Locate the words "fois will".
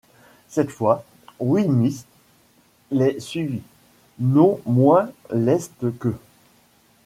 0.71-1.69